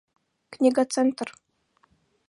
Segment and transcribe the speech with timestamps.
[0.53, 1.29] Книгоцентр».